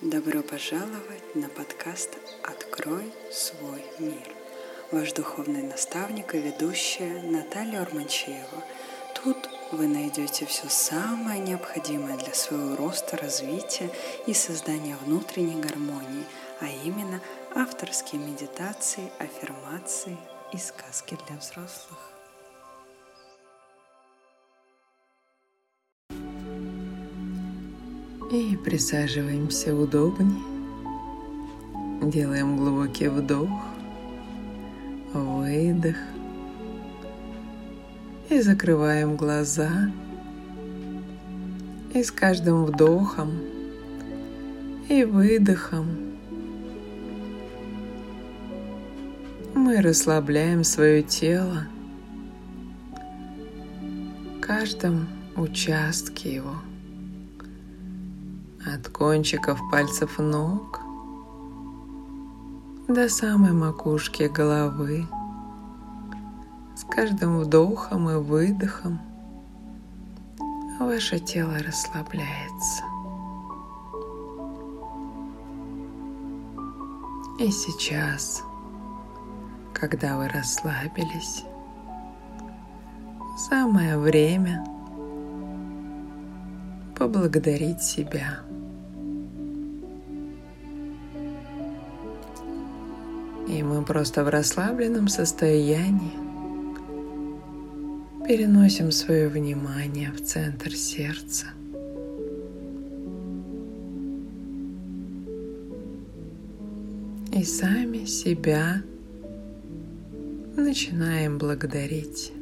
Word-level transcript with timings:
Добро 0.00 0.42
пожаловать 0.42 1.36
на 1.36 1.48
подкаст 1.48 2.18
«Открой 2.42 3.12
свой 3.30 3.84
мир». 4.00 4.28
Ваш 4.90 5.12
духовный 5.12 5.62
наставник 5.62 6.34
и 6.34 6.38
ведущая 6.38 7.22
Наталья 7.22 7.82
Урманчеева. 7.82 8.64
Тут 9.14 9.36
вы 9.70 9.86
найдете 9.86 10.46
все 10.46 10.68
самое 10.68 11.40
необходимое 11.40 12.18
для 12.18 12.34
своего 12.34 12.74
роста, 12.74 13.16
развития 13.16 13.88
и 14.26 14.34
создания 14.34 14.96
внутренней 14.96 15.60
гармонии, 15.60 16.24
а 16.60 16.66
именно 16.66 17.20
авторские 17.54 18.20
медитации, 18.20 19.12
аффирмации 19.20 20.18
и 20.52 20.58
сказки 20.58 21.16
для 21.28 21.36
взрослых. 21.36 22.13
И 28.34 28.56
присаживаемся 28.56 29.72
удобнее. 29.72 30.42
Делаем 32.02 32.56
глубокий 32.56 33.06
вдох, 33.06 33.48
выдох. 35.12 35.94
И 38.28 38.40
закрываем 38.40 39.14
глаза. 39.14 39.88
И 41.94 42.02
с 42.02 42.10
каждым 42.10 42.64
вдохом 42.64 43.38
и 44.88 45.04
выдохом 45.04 45.86
мы 49.54 49.80
расслабляем 49.80 50.64
свое 50.64 51.04
тело 51.04 51.68
в 54.36 54.40
каждом 54.40 55.06
участке 55.36 56.34
его– 56.34 56.56
от 58.66 58.88
кончиков 58.88 59.60
пальцев 59.70 60.18
ног 60.18 60.80
до 62.88 63.08
самой 63.08 63.52
макушки 63.52 64.24
головы. 64.24 65.06
С 66.76 66.84
каждым 66.84 67.38
вдохом 67.38 68.10
и 68.10 68.14
выдохом 68.14 69.00
ваше 70.80 71.18
тело 71.18 71.58
расслабляется. 71.58 72.82
И 77.38 77.50
сейчас, 77.50 78.42
когда 79.72 80.16
вы 80.16 80.28
расслабились, 80.28 81.44
самое 83.48 83.98
время 83.98 84.64
поблагодарить 86.96 87.82
себя– 87.82 88.40
И 93.46 93.62
мы 93.62 93.82
просто 93.82 94.24
в 94.24 94.28
расслабленном 94.28 95.08
состоянии 95.08 96.12
переносим 98.26 98.90
свое 98.90 99.28
внимание 99.28 100.10
в 100.12 100.22
центр 100.22 100.74
сердца. 100.74 101.46
И 107.32 107.44
сами 107.44 108.06
себя 108.06 108.82
начинаем 110.56 111.36
благодарить. 111.36 112.32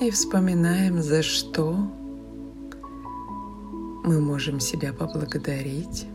И 0.00 0.10
вспоминаем, 0.10 1.02
за 1.02 1.22
что 1.22 1.76
мы 4.02 4.20
можем 4.20 4.58
себя 4.58 4.92
поблагодарить. 4.92 6.06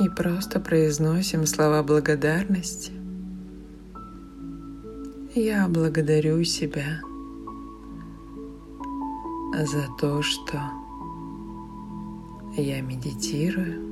И 0.00 0.08
просто 0.08 0.60
произносим 0.60 1.46
слова 1.46 1.82
благодарности. 1.82 2.92
Я 5.34 5.66
благодарю 5.68 6.42
себя 6.44 7.00
за 9.52 9.88
то, 10.00 10.22
что 10.22 10.60
я 12.56 12.80
медитирую. 12.80 13.86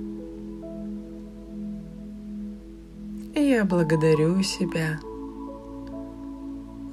Я 3.34 3.64
благодарю 3.64 4.42
себя 4.42 4.98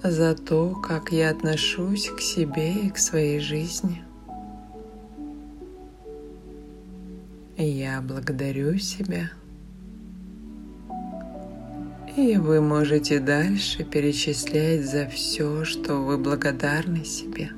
за 0.03 0.35
то, 0.35 0.75
как 0.75 1.11
я 1.11 1.29
отношусь 1.29 2.09
к 2.09 2.19
себе 2.19 2.73
и 2.73 2.89
к 2.89 2.97
своей 2.97 3.39
жизни– 3.39 4.03
Я 7.65 8.01
благодарю 8.01 8.77
себя. 8.77 9.31
И 12.17 12.35
вы 12.35 12.59
можете 12.59 13.21
дальше 13.21 13.85
перечислять 13.85 14.85
за 14.85 15.07
все, 15.07 15.63
что 15.63 15.95
вы 15.95 16.17
благодарны 16.17 17.05
себе. 17.05 17.51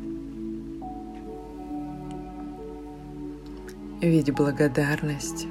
Ведь 3.99 4.31
благодарность 4.31 5.47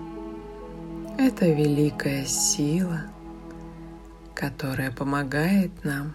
–это 1.18 1.46
великая 1.46 2.24
сила, 2.24 3.02
которая 4.34 4.92
помогает 4.92 5.72
нам 5.82 6.14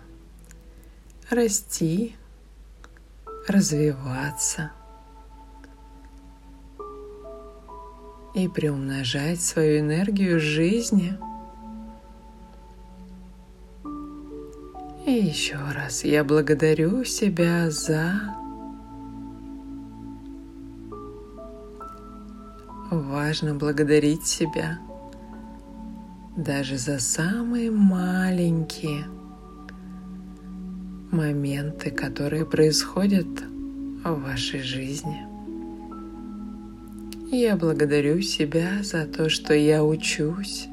расти, 1.29 2.15
развиваться– 3.47 4.71
и 8.33 8.47
приумножать 8.47 9.41
свою 9.41 9.79
энергию 9.79 10.39
жизни. 10.39 11.17
И 15.05 15.11
еще 15.11 15.57
раз 15.73 16.03
я 16.03 16.23
благодарю 16.23 17.03
себя 17.03 17.71
за 17.71 18.39
Важно 22.91 23.53
благодарить 23.53 24.25
себя 24.25 24.79
даже 26.35 26.77
за 26.79 26.97
самые 26.97 27.69
маленькие 27.69 29.05
моменты, 31.11 31.91
которые 31.91 32.47
происходят 32.47 33.27
в 34.03 34.21
вашей 34.23 34.61
жизни. 34.61 35.28
Я 37.31 37.55
благодарю 37.55 38.23
себя 38.23 38.81
за 38.81 39.05
то, 39.05 39.29
что 39.29 39.53
я 39.53 39.83
учусь. 39.83 40.67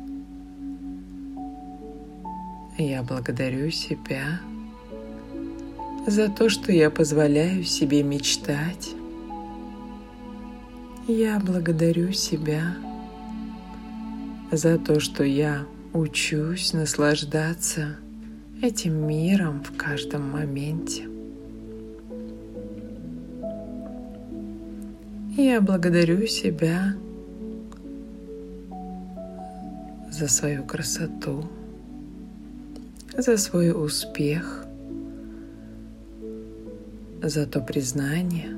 Я 2.79 3.03
благодарю 3.03 3.71
себя 3.71 4.41
за 6.07 6.31
то, 6.31 6.49
что 6.49 6.73
я 6.73 6.89
позволяю 6.89 7.63
себе 7.65 8.03
мечтать. 8.03 8.95
Я 11.07 11.39
благодарю 11.41 12.13
себя 12.13 12.75
за 14.51 14.79
то, 14.79 14.99
что 14.99 15.25
я 15.25 15.67
учусь 15.93 16.73
наслаждаться 16.73 17.97
этим 18.63 19.07
миром 19.07 19.63
в 19.63 19.77
каждом 19.77 20.31
моменте. 20.31 21.16
Я 25.37 25.61
благодарю 25.61 26.27
себя 26.27 26.95
за 30.11 30.29
свою 30.29 30.65
красоту, 30.65 31.45
за 33.19 33.37
свой 33.37 33.71
успех, 33.71 34.65
за 37.23 37.47
то 37.47 37.61
признание, 37.61 38.57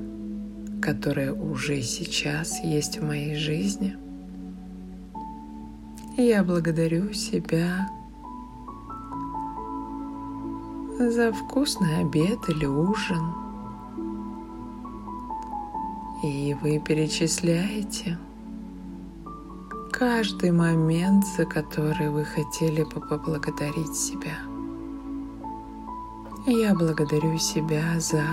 которое 0.81 1.33
уже 1.33 1.81
сейчас 1.81 2.63
есть 2.63 2.99
в 2.99 3.03
моей 3.03 3.35
жизни. 3.35 3.97
Я 6.15 6.45
благодарю 6.45 7.11
себя 7.11 7.89
за 10.97 11.33
вкусный 11.33 11.99
обед 11.99 12.39
или 12.47 12.65
ужин– 12.65 13.33
вы 16.61 16.79
перечисляете 16.79 18.17
каждый 19.91 20.51
момент, 20.51 21.25
за 21.37 21.45
который 21.45 22.09
вы 22.09 22.25
хотели 22.25 22.83
бы 22.83 22.99
поблагодарить 22.99 23.95
себя. 23.95 24.37
Я 26.45 26.73
благодарю 26.73 27.37
себя 27.37 27.99
за 27.99 28.23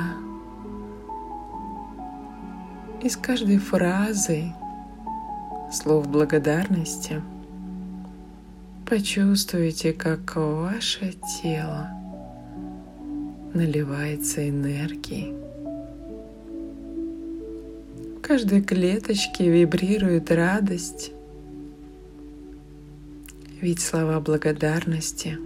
из 3.03 3.17
каждой 3.17 3.59
фразы 3.59 4.53
слов 5.73 6.09
благодарности 6.09 7.23
почувствуйте, 8.87 9.93
как 9.93 10.37
ваше 10.37 11.15
тело 11.43 11.91
наливается 13.53 14.49
энергией 14.49 15.46
каждой 18.27 18.61
клеточке 18.61 19.49
вибрирует 19.49 20.33
радость. 20.33 21.13
Ведь 23.61 23.81
слова 23.81 24.19
благодарности 24.19 25.39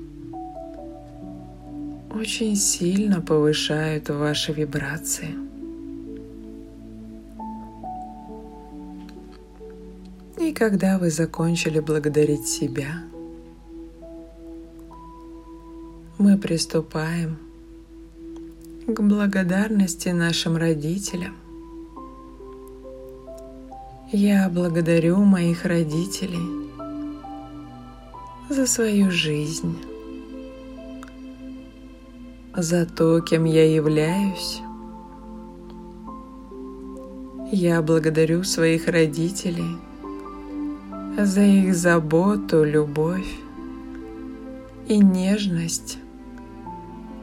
очень 2.10 2.56
сильно 2.56 3.20
повышают 3.20 4.08
ваши 4.08 4.54
вибрации. 4.54 5.34
И 10.38 10.54
когда 10.54 10.98
вы 10.98 11.10
закончили 11.10 11.80
благодарить 11.80 12.46
себя, 12.46 13.04
мы 16.16 16.38
приступаем 16.38 17.36
к 18.86 19.00
благодарности 19.02 20.08
нашим 20.08 20.56
родителям. 20.56 21.39
Я 24.12 24.48
благодарю 24.48 25.18
моих 25.18 25.64
родителей 25.64 26.68
за 28.48 28.66
свою 28.66 29.08
жизнь, 29.08 29.78
за 32.56 32.86
то, 32.86 33.20
кем 33.20 33.44
я 33.44 33.72
являюсь. 33.72 34.62
Я 37.52 37.80
благодарю 37.82 38.42
своих 38.42 38.88
родителей 38.88 39.76
за 41.16 41.42
их 41.42 41.76
заботу, 41.76 42.64
любовь 42.64 43.32
и 44.88 44.98
нежность, 44.98 45.98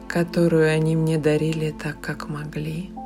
которую 0.06 0.72
они 0.72 0.96
мне 0.96 1.18
дарили 1.18 1.70
так, 1.70 2.00
как 2.00 2.30
могли. 2.30 2.97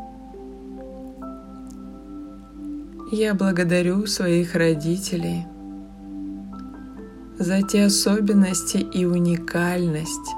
Я 3.14 3.34
благодарю 3.34 4.06
своих 4.06 4.54
родителей 4.54 5.44
за 7.38 7.60
те 7.60 7.84
особенности 7.84 8.78
и 8.78 9.04
уникальность, 9.04 10.34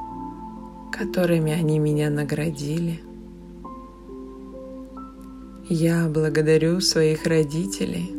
которыми 0.91 1.53
они 1.53 1.79
меня 1.79 2.11
наградили. 2.11 3.01
Я 5.69 6.09
благодарю 6.09 6.81
своих 6.81 7.27
родителей 7.27 8.13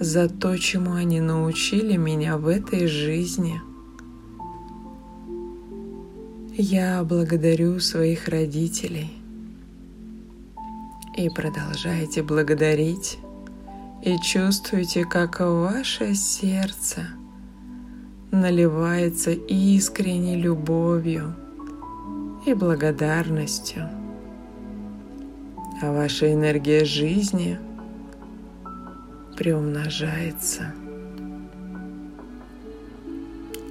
за 0.00 0.28
то, 0.28 0.56
чему 0.58 0.94
они 0.94 1.20
научили 1.20 1.96
меня 1.96 2.38
в 2.38 2.48
этой 2.48 2.88
жизни. 2.88 3.60
Я 6.56 7.04
благодарю 7.04 7.78
своих 7.78 8.26
родителей 8.26 9.19
и 11.16 11.28
продолжайте 11.28 12.22
благодарить 12.22 13.18
и 14.02 14.16
чувствуйте, 14.18 15.04
как 15.04 15.40
ваше 15.40 16.14
сердце 16.14 17.08
наливается 18.30 19.32
искренней 19.32 20.36
любовью 20.36 21.34
и 22.46 22.54
благодарностью, 22.54 23.88
а 25.82 25.92
ваша 25.92 26.32
энергия 26.32 26.84
жизни 26.84 27.58
приумножается. 29.36 30.72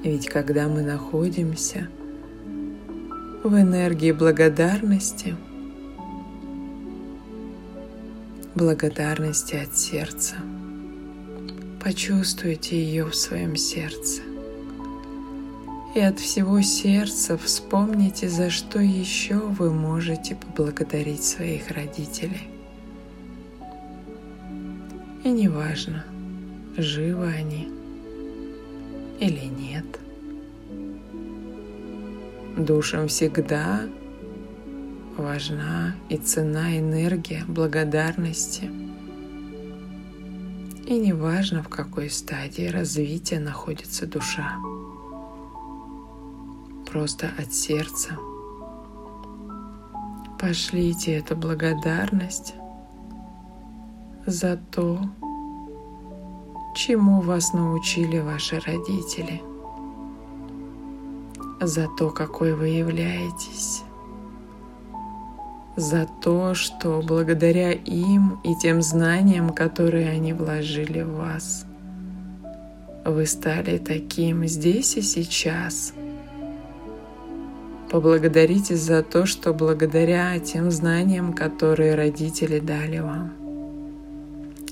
Ведь 0.03 0.27
когда 0.27 0.68
мы 0.68 0.81
находимся 0.81 1.88
в 3.44 3.53
энергии 3.56 4.12
благодарности– 4.12 5.36
благодарности 8.56 9.56
от 9.56 9.78
сердца. 9.78 10.36
Почувствуйте 11.84 12.81
ее 12.81 13.06
в 13.06 13.16
своем 13.16 13.56
сердце. 13.56 14.22
И 15.96 16.00
от 16.00 16.19
всего 16.19 16.62
сердца 16.62 17.38
вспомните, 17.38 18.30
за 18.30 18.50
что 18.50 18.80
еще 18.80 19.38
вы 19.38 19.72
можете 19.72 20.36
поблагодарить 20.36 21.24
своих 21.24 21.72
родителей. 21.72 22.50
И 25.24 25.30
неважно, 25.30 26.06
живы 26.78 27.28
они 27.28 27.69
или 29.19 29.46
нет. 29.46 29.86
Душам 32.57 33.07
всегда 33.07 33.81
важна 35.19 35.95
и 36.10 36.18
цена 36.18 36.77
энергия 36.77 37.44
благодарности. 37.48 38.71
И 40.88 40.98
не 40.98 41.13
важно, 41.13 41.62
в 41.62 41.69
какой 41.69 42.10
стадии 42.10 42.68
развития 42.68 43.39
находится 43.39 44.07
душа. 44.07 44.57
Просто 46.92 47.30
от 47.38 47.54
сердца 47.54 48.18
пошлите 50.39 51.16
эту 51.16 51.36
благодарность 51.36 52.54
за 54.25 54.57
то, 54.57 55.01
чему 56.75 57.22
вас 57.22 57.54
научили 57.54 58.19
ваши 58.19 58.60
родители, 58.60 59.42
за 61.60 61.88
то, 61.98 62.10
какой 62.10 62.54
вы 62.54 62.69
являетесь, 62.69 63.83
за 65.80 66.08
то, 66.22 66.54
что 66.54 67.02
благодаря 67.06 67.72
им 67.72 68.40
и 68.44 68.54
тем 68.62 68.81
знаниям, 68.81 69.52
которые 69.52 70.10
они 70.10 70.34
вложили 70.34 71.02
в 71.02 71.16
вас, 71.16 71.66
вы 73.06 73.26
стали 73.26 73.78
таким 73.78 74.46
здесь 74.46 74.98
и 74.98 75.02
сейчас. 75.02 75.94
Поблагодарите 77.90 78.76
за 78.76 79.02
то, 79.02 79.26
что 79.26 79.54
благодаря 79.54 80.38
тем 80.40 80.70
знаниям, 80.70 81.34
которые 81.34 81.96
родители 81.96 82.60
дали 82.60 83.00
вам, 83.00 83.34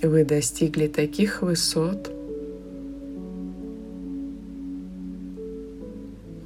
вы 0.04 0.24
достигли 0.24 0.88
таких 0.88 1.42
высот. 1.42 2.12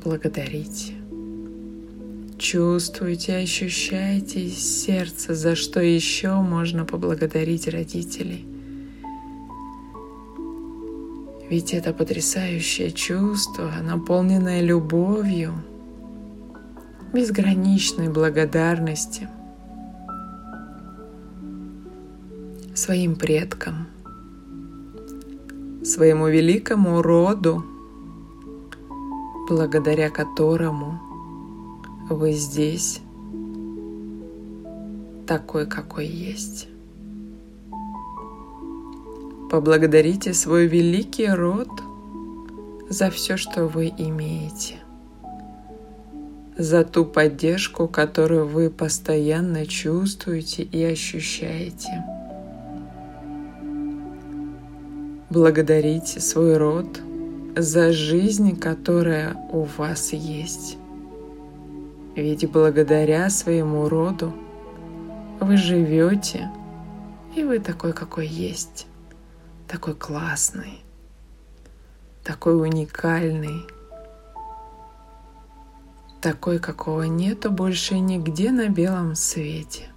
Благодарите. 0.03 1.00
Чувствуйте, 2.41 3.37
ощущайте 3.37 4.47
из 4.47 4.57
сердца, 4.57 5.35
за 5.35 5.55
что 5.55 5.79
еще 5.79 6.33
можно 6.33 6.85
поблагодарить 6.85 7.67
родителей. 7.67 8.47
Ведь 11.51 11.75
это 11.75 11.93
потрясающее 11.93 12.89
чувство, 12.89 13.71
наполненное 13.83 14.61
любовью, 14.61 15.53
безграничной 17.13 18.09
благодарности 18.09 19.29
своим 22.73 23.17
предкам, 23.17 23.85
своему 25.83 26.27
великому 26.27 27.03
роду, 27.03 27.63
благодаря 29.47 30.09
которому– 30.09 30.99
вы 32.15 32.33
здесь 32.33 33.01
такой, 35.27 35.65
какой 35.65 36.07
есть. 36.07 36.67
Поблагодарите 39.49 40.33
свой 40.33 40.67
великий 40.67 41.27
род 41.27 41.69
за 42.89 43.09
все, 43.09 43.37
что 43.37 43.67
вы 43.67 43.87
имеете, 43.97 44.75
за 46.57 46.83
ту 46.83 47.05
поддержку, 47.05 47.87
которую 47.87 48.47
вы 48.47 48.69
постоянно 48.69 49.65
чувствуете 49.65 50.63
и 50.63 50.83
ощущаете. 50.83 52.03
Благодарите 55.29 56.19
свой 56.19 56.57
род 56.57 56.99
за 57.55 57.93
жизнь, 57.93 58.57
которая 58.57 59.35
у 59.51 59.63
вас 59.63 60.11
есть. 60.11 60.77
Ведь 62.15 62.49
благодаря 62.51 63.29
своему 63.29 63.87
роду 63.87 64.33
вы 65.39 65.55
живете, 65.55 66.51
и 67.35 67.43
вы 67.43 67.59
такой, 67.59 67.93
какой 67.93 68.27
есть, 68.27 68.85
такой 69.65 69.95
классный, 69.95 70.83
такой 72.21 72.61
уникальный, 72.61 73.65
такой, 76.19 76.59
какого 76.59 77.03
нету 77.03 77.49
больше 77.49 77.97
нигде 77.97 78.51
на 78.51 78.67
белом 78.67 79.15
свете. 79.15 79.87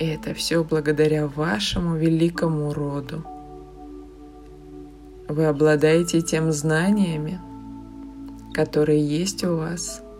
И 0.00 0.04
это 0.04 0.34
все 0.34 0.64
благодаря 0.64 1.28
вашему 1.28 1.94
великому 1.94 2.74
роду. 2.74 3.24
Вы 5.28 5.46
обладаете 5.46 6.20
тем 6.20 6.50
знаниями, 6.50 7.40
которые 8.52 9.06
есть 9.06 9.44
у 9.44 9.56
вас– 9.56 10.02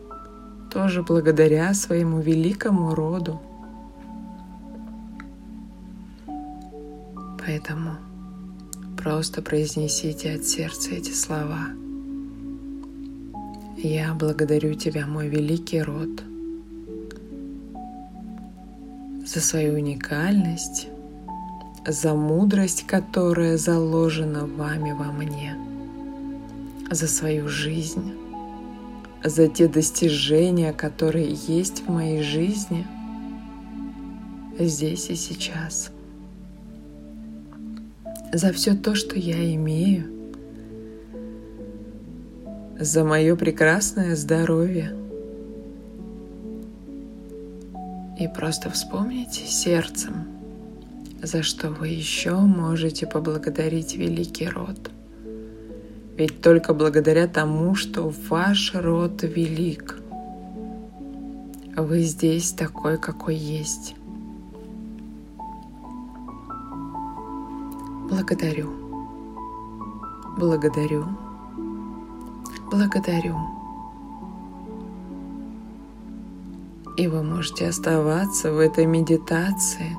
тоже 0.72 1.02
благодаря 1.02 1.74
своему 1.74 2.20
великому 2.20 2.94
роду. 2.94 3.38
Поэтому 7.38 7.96
просто 8.96 9.42
произнесите 9.42 10.34
от 10.34 10.44
сердца 10.44 10.90
эти 10.94 11.10
слова. 11.10 11.68
Я 13.76 14.14
благодарю 14.14 14.74
Тебя, 14.74 15.06
мой 15.06 15.28
великий 15.28 15.82
род, 15.82 16.22
за 19.26 19.40
свою 19.40 19.74
уникальность, 19.74 20.88
за 21.86 22.14
мудрость, 22.14 22.86
которая 22.86 23.58
заложена 23.58 24.46
вами 24.46 24.92
во 24.92 25.12
мне, 25.12 25.56
за 26.90 27.08
свою 27.08 27.48
жизнь, 27.48 28.12
за 29.24 29.48
те 29.48 29.68
достижения, 29.68 30.72
которые 30.72 31.32
есть 31.32 31.82
в 31.82 31.90
моей 31.90 32.22
жизни 32.22 32.86
здесь 34.58 35.10
и 35.10 35.14
сейчас, 35.14 35.90
за 38.32 38.52
все 38.52 38.74
то, 38.74 38.94
что 38.94 39.18
я 39.18 39.54
имею, 39.54 40.10
за 42.78 43.04
мое 43.04 43.36
прекрасное 43.36 44.16
здоровье. 44.16 44.96
И 48.18 48.28
просто 48.28 48.70
вспомните 48.70 49.46
сердцем, 49.46 50.26
за 51.22 51.42
что 51.42 51.70
вы 51.70 51.88
еще 51.88 52.34
можете 52.36 53.06
поблагодарить 53.06 53.96
великий 53.96 54.48
род– 54.48 54.90
ведь 56.16 56.42
только 56.42 56.74
благодаря 56.74 57.26
тому, 57.26 57.74
что 57.74 58.12
ваш 58.28 58.74
род 58.74 59.22
велик, 59.22 59.98
вы 61.76 62.00
здесь 62.02 62.52
такой, 62.52 62.98
какой 62.98 63.34
есть. 63.34 63.94
Благодарю. 68.10 68.70
Благодарю. 70.36 71.06
Благодарю. 72.70 73.36
И 76.98 77.08
вы 77.08 77.22
можете 77.22 77.68
оставаться 77.68 78.52
в 78.52 78.58
этой 78.58 78.84
медитации 78.84 79.96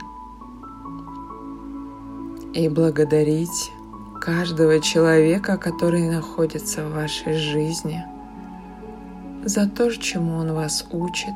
и 2.54 2.70
благодарить 2.70 3.72
каждого 4.24 4.80
человека, 4.80 5.58
который 5.58 6.10
находится 6.10 6.86
в 6.86 6.94
вашей 6.94 7.34
жизни, 7.34 8.06
за 9.44 9.68
то, 9.68 9.92
чему 9.98 10.36
он 10.38 10.54
вас 10.54 10.86
учит, 10.92 11.36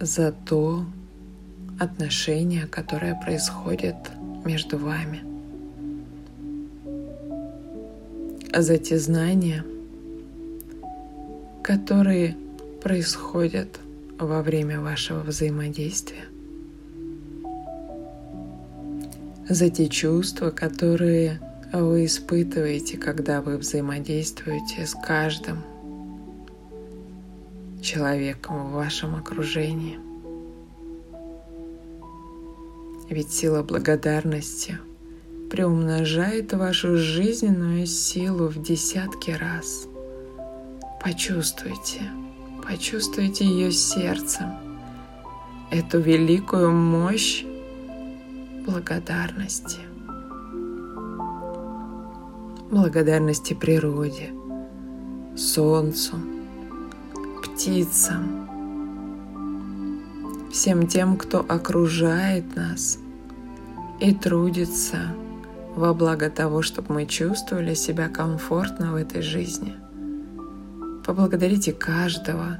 за 0.00 0.32
то 0.32 0.84
отношение, 1.78 2.66
которое 2.66 3.14
происходит 3.14 3.94
между 4.44 4.78
вами, 4.78 5.22
за 8.52 8.78
те 8.78 8.98
знания, 8.98 9.64
которые 11.62 12.36
происходят 12.82 13.78
во 14.18 14.42
время 14.42 14.80
вашего 14.80 15.20
взаимодействия. 15.20 16.24
За 19.48 19.68
те 19.70 19.88
чувства, 19.88 20.50
которые 20.50 21.40
вы 21.72 22.06
испытываете, 22.06 22.96
когда 22.96 23.42
вы 23.42 23.58
взаимодействуете 23.58 24.86
с 24.86 24.94
каждым 24.94 25.62
человеком 27.82 28.68
в 28.68 28.72
вашем 28.72 29.14
окружении. 29.16 29.98
Ведь 33.10 33.32
сила 33.32 33.62
благодарности 33.62 34.78
приумножает 35.50 36.52
вашу 36.54 36.96
жизненную 36.96 37.86
силу 37.86 38.48
в 38.48 38.62
десятки 38.62 39.30
раз. 39.30 39.86
Почувствуйте, 41.02 42.00
почувствуйте 42.66 43.44
ее 43.44 43.70
сердцем, 43.70 44.54
эту 45.70 46.00
великую 46.00 46.72
мощь 46.72 47.44
благодарности. 48.66 49.80
Благодарности 52.70 53.54
природе, 53.54 54.32
солнцу, 55.36 56.16
птицам, 57.42 58.48
всем 60.50 60.86
тем, 60.86 61.16
кто 61.16 61.40
окружает 61.40 62.56
нас 62.56 62.98
и 64.00 64.14
трудится 64.14 65.14
во 65.76 65.92
благо 65.92 66.30
того, 66.30 66.62
чтобы 66.62 66.94
мы 66.94 67.06
чувствовали 67.06 67.74
себя 67.74 68.08
комфортно 68.08 68.92
в 68.92 68.96
этой 68.96 69.22
жизни. 69.22 69.74
Поблагодарите 71.04 71.72
каждого. 71.72 72.58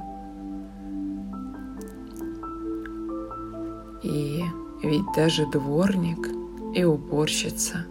И 4.03 4.43
ведь 4.81 5.05
даже 5.15 5.45
дворник 5.45 6.29
и 6.73 6.83
уборщица 6.83 7.85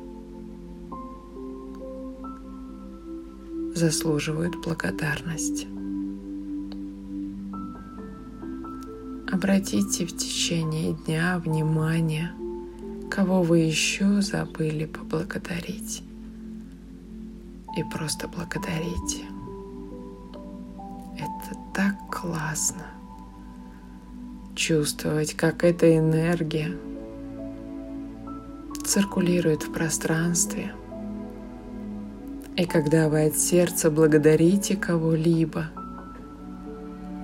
заслуживают 3.75 4.57
благодарности. 4.62 5.67
Обратите 9.33 10.07
в 10.07 10.17
течение 10.17 10.95
дня 11.07 11.41
внимание, 11.45 12.31
кого 13.11 13.43
вы 13.43 13.59
еще 13.61 14.21
забыли 14.21 14.85
поблагодарить. 14.85 16.05
И 17.76 17.83
просто 17.93 18.29
благодарите. 18.29 19.25
Это 21.17 21.59
так 21.75 21.97
классно 22.09 22.87
чувствовать, 24.54 25.34
как 25.34 25.64
эта 25.64 25.96
энергия 25.96 26.76
циркулирует 28.84 29.62
в 29.62 29.73
пространстве. 29.73 30.73
И 32.56 32.66
когда 32.66 33.08
вы 33.08 33.26
от 33.26 33.37
сердца 33.37 33.90
благодарите 33.90 34.76
кого-либо, 34.76 35.70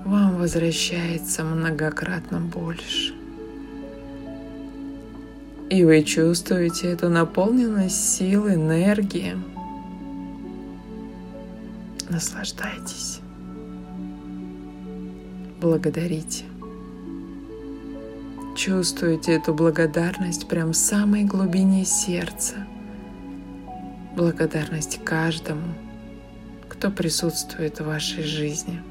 вам 0.05 0.39
возвращается 0.39 1.45
многократно 1.45 2.41
больше. 2.41 3.15
И 5.69 5.85
вы 5.85 6.03
чувствуете 6.03 6.89
эту 6.89 7.09
наполненность 7.09 8.17
сил, 8.17 8.49
энергии. 8.49 9.37
Наслаждайтесь. 12.09 13.21
Благодарите. 15.61 16.50
Чувствуйте 18.61 19.37
эту 19.37 19.55
благодарность 19.55 20.47
прям 20.47 20.73
в 20.73 20.77
самой 20.77 21.25
глубине 21.25 21.87
сердца. 21.87 22.57
Благодарность 24.15 25.03
каждому, 25.03 25.73
кто 26.69 26.91
присутствует 26.91 27.81
в 27.81 27.87
вашей 27.87 28.23
жизни. 28.23 28.83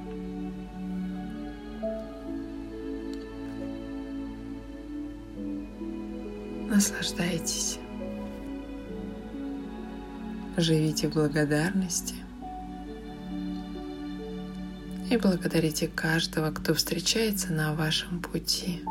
Наслаждайтесь. 6.67 7.77
Живите 10.57 11.09
в 11.09 11.13
благодарности 11.13 12.15
и 15.11 15.17
благодарите 15.17 15.87
каждого, 15.87 16.49
кто 16.49 16.73
встречается 16.73 17.53
на 17.53 17.75
вашем 17.75 18.19
пути. 18.19 18.81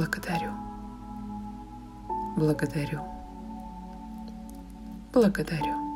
Благодарю. 0.00 0.50
Благодарю. 2.34 3.00
Благодарю. 5.12 5.89